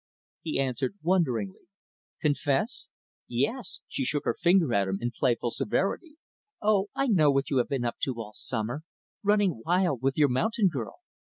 [0.41, 1.67] He answered wonderingly,
[2.23, 2.89] "Confess?"
[3.27, 6.17] "Yes." She shook her finger at him, in playful severity.
[6.59, 8.81] "Oh, I know what you have been up to all summer
[9.21, 11.01] running wild with your mountain girl!